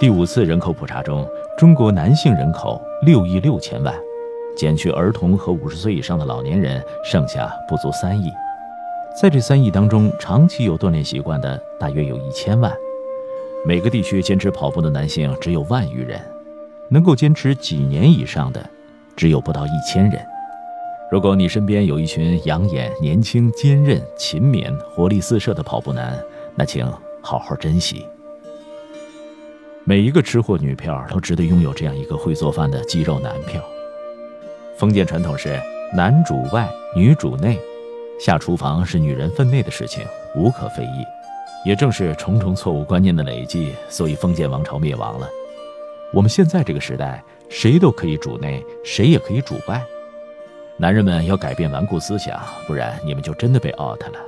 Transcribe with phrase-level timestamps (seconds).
[0.00, 3.92] 第五次人口普查中，中国男性人口六亿六千万，
[4.56, 8.30] 减去儿童和五十岁以上的老年人，剩下不足三亿。
[9.20, 12.72] 在这三亿当中，长期有锻炼习惯的大约有一千万。
[13.66, 16.20] 每个地区坚持跑步的男性只有万余人，
[16.88, 18.64] 能够坚持几年以上的，
[19.16, 20.24] 只有不到一千人。
[21.10, 26.16] 如果你身边有一群养眼、年轻、坚韧、勤勉、活力四射的跑步男，
[26.54, 26.88] 那请
[27.20, 28.06] 好好珍惜。
[29.88, 33.58] 每一个吃货女票都值得拥有这样一个会做饭的肌肉男票。
[34.76, 35.58] 封建传统是
[35.96, 37.58] 男主外，女主内，
[38.20, 40.04] 下厨房是女人分内的事情，
[40.36, 41.06] 无可非议。
[41.64, 45.26] 也正是重重错误观念的累积，所以封建王朝灭亡了。
[46.12, 49.82] 我们现在这个时代，谁都可以主内，谁也可以主外。
[50.76, 54.20] 男人们要改变顽固思想，不然你们就真的被 out 了。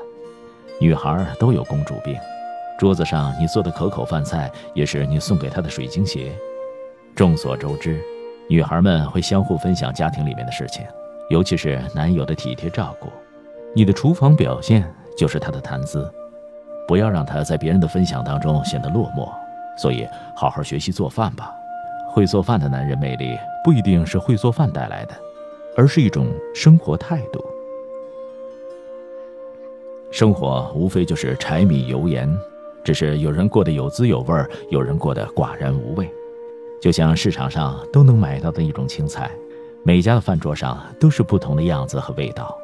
[0.81, 2.17] 女孩都有公主病，
[2.81, 6.33] 桌子上你做的可口饭菜，也是你送给她的水晶鞋。
[7.15, 8.01] 众所周知，
[8.49, 10.83] 女孩们会相互分享家庭里面的事情，
[11.29, 13.09] 尤其是男友的体贴照顾。
[13.75, 16.11] 你的厨房表现就是他的谈资。
[16.89, 19.31] 不要让他在别人的分享当中显得落寞，
[19.77, 21.53] 所以好好学习做饭吧。
[22.09, 25.15] 会做饭的男人魅力不一定是会做饭带来的，
[25.77, 27.45] 而是一种生活态度。
[30.11, 32.27] 生活无非就是柴米油盐，
[32.85, 36.11] 只是有人过得有滋有味，有人过得寡然无味。
[36.81, 39.31] 就像市场上都能买到的一种青菜，
[39.85, 42.57] 每家的饭桌上都是不同的样子和味道。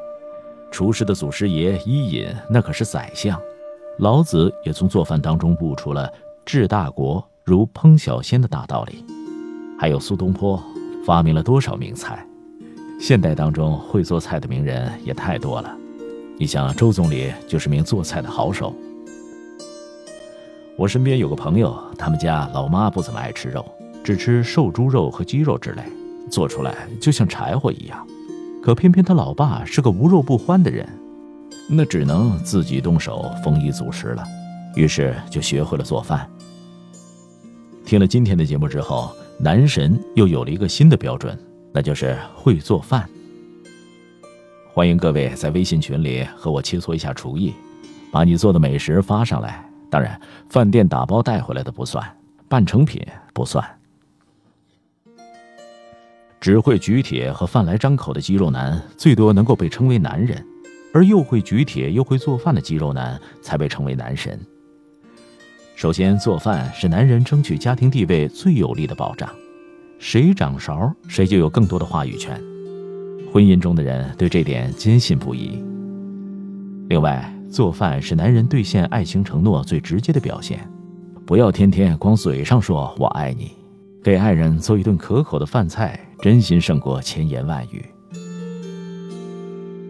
[0.71, 3.39] 厨师的祖师爷伊尹，那可是宰相。
[3.99, 6.11] 老子也从做饭当中悟出了
[6.45, 9.03] 治大国如烹小鲜的大道理，
[9.79, 10.61] 还有苏东坡
[11.05, 12.25] 发明了多少名菜？
[12.99, 15.75] 现代当中会做菜的名人也太多了，
[16.37, 18.73] 你像周总理就是名做菜的好手。
[20.77, 23.65] 我身边有个朋友，他们家老妈不怎么爱吃肉，
[24.03, 25.81] 只吃瘦猪肉和鸡肉之类，
[26.29, 28.05] 做出来就像柴火一样。
[28.61, 30.87] 可偏偏他老爸是个无肉不欢的人。
[31.67, 34.23] 那只能自己动手丰衣足食了，
[34.75, 36.29] 于是就学会了做饭。
[37.83, 41.35] 听了今天的节目之后，男神又有了一个新的标准，
[41.73, 43.09] 那就是会做饭。
[44.71, 47.51] 欢迎各位在微信群里和我切磋一下厨艺，
[48.11, 49.66] 把你做的美食发上来。
[49.89, 52.05] 当然，饭店打包带回来的不算，
[52.47, 53.01] 半成品
[53.33, 53.63] 不算。
[56.39, 60.45] 只会举铁和饭来张口的肌肉男，最多能够被称为男人。
[60.93, 64.39] 而又会举铁又会做饭的肌肉男才被称为男神。
[65.75, 69.29] 首先，做饭是男人争取家庭地位最有力的保障，
[69.99, 72.41] 谁掌勺，谁就有更多的话语权。
[73.31, 75.63] 婚姻中的人对这点坚信不疑。
[76.87, 80.59] 另外，做饭是男人兑现爱情承诺最直接的表现。
[81.25, 83.51] 不要天天光嘴上说我爱你，
[84.03, 87.85] 给爱人做一顿可口的饭菜，真心胜过千言万语。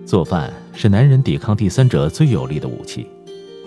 [0.05, 3.07] 做饭是男人抵抗第三者最有力的武器，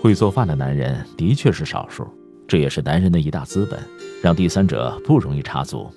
[0.01, 2.07] 会做饭的男人的确是少数，
[2.47, 3.79] 这也是男人的一大资本，
[4.23, 5.89] 让第三者不容易插足。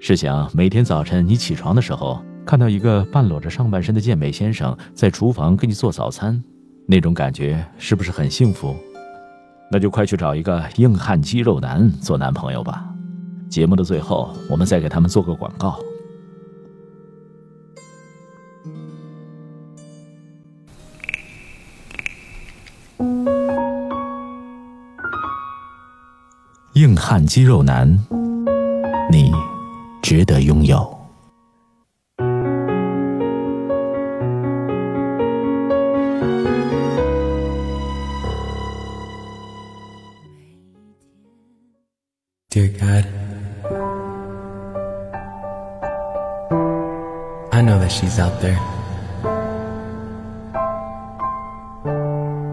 [0.00, 6.42] 试想，每天早晨你起床的时候，看到一个半裸着上半身的健美先生在厨房给你做早餐，
[6.90, 8.74] 那种感觉是不是很幸福？
[9.70, 12.84] 那就快去找一个硬汉肌肉男做男朋友吧。
[13.48, 15.78] 节目的最后，我们再给他们做个广告。
[26.72, 27.88] 硬汉肌肉男，
[29.12, 29.30] 你
[30.02, 30.99] 值得拥有。
[42.50, 43.06] Dear God,
[47.52, 48.58] I know that she's out there.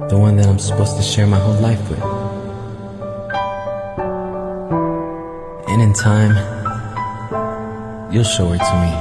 [0.07, 1.99] The one that I'm supposed to share my whole life with.
[5.67, 6.35] And in time,
[8.13, 8.91] you'll show her to me.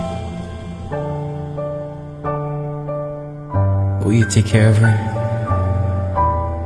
[4.03, 4.97] Will you take care of her,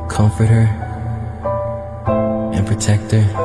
[0.09, 0.67] comfort her,
[2.55, 3.40] and protect her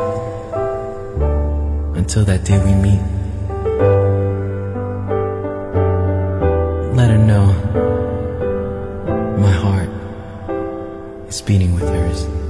[1.96, 3.00] until that day we meet?
[6.96, 7.46] Let her know
[9.38, 9.88] my heart
[11.28, 12.45] is beating with hers.